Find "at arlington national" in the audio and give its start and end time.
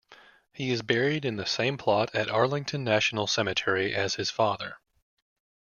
2.15-3.27